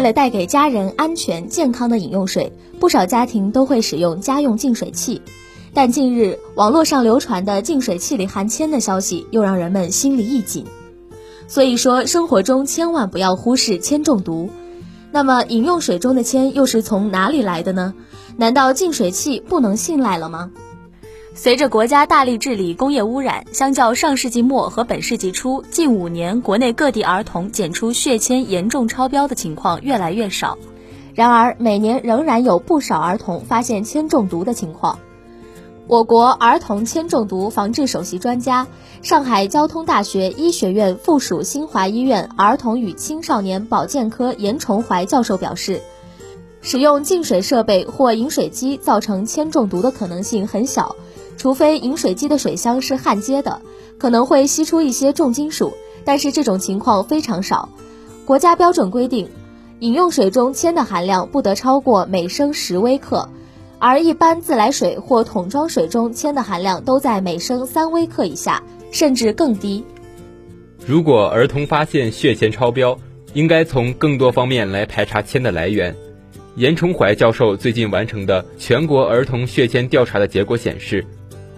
[0.00, 5.20] 为了带给家人安全健康的饮用水，不少家庭都会使用家用净水器。
[5.74, 10.64] 但近日网络上流传的净水器里含铅的消息，又让人们心里一紧。
[11.48, 14.48] 所以说，生活中千万不要忽视铅中毒。
[15.12, 17.92] 那么，饮用水中的铅又是从哪里来的呢？
[18.38, 20.50] 难道净水器不能信赖了吗？
[21.32, 30.58] 随着国家大力治理工业污染，相较上世纪末和本世纪初，近五年国内各地儿童检出血铅严重超标的情况越来越少。
[31.14, 34.98] 然而，每年仍然有不少儿童发现铅中毒的情况。
[35.86, 38.66] 我国儿童铅中毒防治首席专家、
[39.00, 45.80] 上海交通大学医学院附属新华医院儿童与青少年保健科严崇怀教授表示，
[46.60, 50.96] 使用净水设备或饮水机造成铅中毒的可能性很小。
[51.40, 53.62] 除非饮水机的水箱是焊接的，
[53.96, 55.72] 可能会吸出一些重金属，
[56.04, 57.70] 但是这种情况非常少。
[58.26, 59.30] 国家标准规定，
[59.78, 63.30] 饮用水中铅的含量不得超过每升十微克，
[63.78, 69.82] 而一般自来水或桶装水中铅的含量都在每升三微克以下，甚至更低。
[70.86, 72.98] 如果儿童发现血铅超标，
[73.32, 75.96] 应该从更多方面来排查铅的来源。
[76.56, 81.02] 严崇怀教授最近完成的全国儿童血铅调查的结果显示。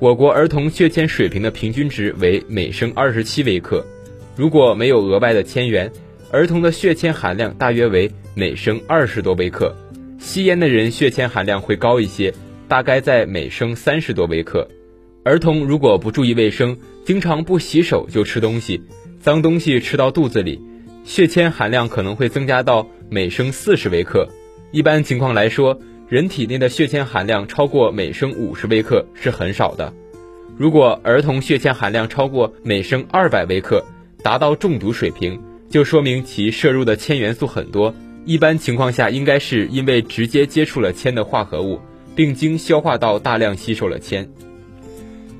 [0.00, 3.84] 我国儿童血铅水平的平均值为每升二十七微克，
[4.34, 5.92] 如果没有额外的铅源，
[6.30, 9.76] 儿童的血铅含量大约为每升二十多微克。
[10.18, 12.32] 吸烟的人血铅含量会高一些，
[12.66, 14.66] 大概在每升三十多微克。
[15.22, 18.80] 儿童如果不注意卫生，经常不洗手就吃东西，
[19.20, 20.58] 脏东西吃到肚子里，
[21.04, 24.26] 血铅含量可能会增加到每升四十微克。
[24.72, 25.78] 一般情况来说。
[26.10, 29.94] 人体内的血铅含量超过每升五十微克是很少的，
[30.60, 33.82] 如果儿童血铅含量超过每升二百微克，
[34.22, 35.40] 达到中毒水平，
[35.70, 37.94] 就说明其摄入的铅元素很多。
[38.26, 41.80] 一般情况下，应该是因为直接接触了铅的化合物，
[42.14, 44.28] 并经消化道大量吸收了铅。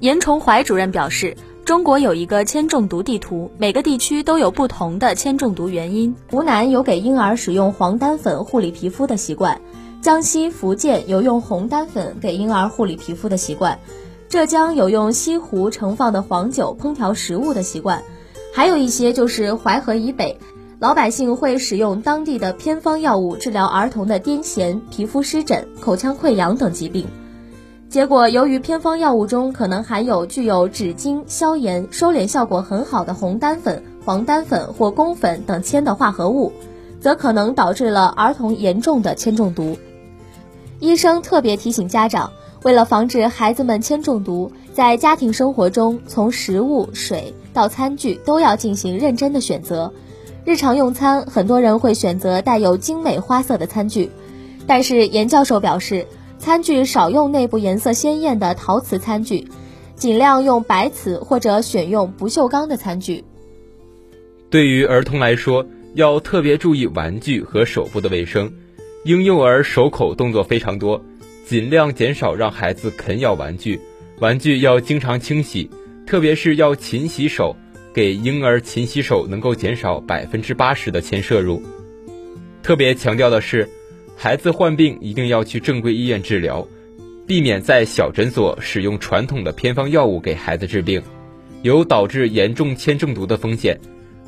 [0.00, 1.36] 严崇怀主任表示，
[1.66, 6.16] 中国有一个铅中毒地图，每个地区都有不同的铅中毒原因。
[6.30, 9.60] 湖南有给婴儿使用黄丹粉护理皮肤的习惯。
[10.00, 13.78] 江西、福建有用红丹粉给婴儿护理皮肤的习惯，
[14.32, 18.02] 浙江有用西湖盛放的黄酒烹调食物的习惯，
[18.54, 20.38] 还有一些就是淮河以北，
[20.78, 27.06] 老百姓会使用当地的偏方药物治疗儿童的癫痫、皮肤湿疹、口腔溃疡等疾病。
[27.90, 36.50] 结果，由于偏方药物中可能含有具有止痉、消炎、收敛效果很好的红丹粉、黄丹粉或宫粉等铅的化合物，
[37.02, 39.76] 则可能导致了儿童严重的铅中毒。
[40.80, 42.32] 医生特别提醒家长，
[42.62, 49.92] 为了防止孩子们铅中毒，在家庭生活中，从食物、水到餐具都要进行认真的选择。
[50.44, 54.10] 日常用餐，很多人会选择带有精美花色的餐具，
[54.66, 56.06] 但是严教授表示，
[56.38, 59.48] 餐具少用内部颜色鲜艳的陶瓷餐具，
[59.96, 63.24] 尽量用白瓷或者选用不锈钢的餐具。
[64.50, 68.52] 对于儿童来说，要特别注意玩具和手部的卫生。
[69.04, 71.02] 婴幼儿手口动作非常多，
[71.44, 73.80] 尽量减少让孩子啃咬玩具，
[74.18, 75.68] 玩具要经常清洗，
[76.06, 77.56] 特别是要勤洗手，
[77.92, 81.62] 给婴儿勤洗手能够减少百分之八十的铅摄入。
[82.62, 83.68] 特别强调的是，
[84.16, 86.66] 孩子患病一定要去正规医院治疗，
[87.26, 91.02] 避免在小诊所使用传统的偏方药物给孩子治病，
[91.62, 93.78] 有导致严重铅中毒的风险。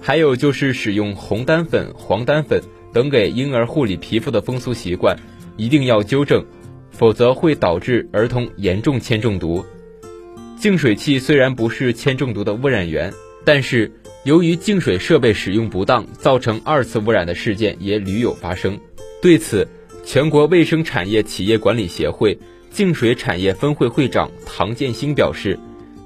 [0.00, 2.60] 还有就是使用红丹粉、黄丹粉。
[2.92, 5.18] 等给婴儿护理皮肤的风俗习惯
[5.56, 6.44] 一定要纠正，
[6.96, 9.64] 否则会导致儿童严重铅中毒。
[10.58, 13.12] 净水器虽然不是铅中毒的污染源，
[13.44, 13.92] 但是
[14.22, 18.78] 由于净水设备使用不当，造成二次污染的事件也屡有发生。
[19.20, 19.68] 对此，
[20.04, 22.38] 全国卫生产业企业管理协会
[22.70, 25.58] 净水产业分会会长唐建兴表示，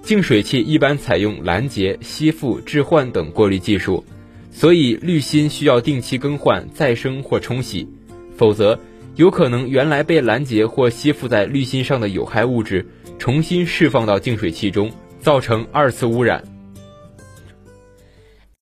[0.02, 4.04] 净水器一般采用拦截、吸附、置换等过滤技术。
[4.50, 7.86] 所以滤芯需要定期更换、再生或冲洗，
[8.36, 8.80] 否则
[9.18, 12.86] 有可能原来被拦截或吸附在滤芯上的有害物质
[13.18, 14.88] 重新释放到净水器中，
[15.18, 16.40] 造成二次污染。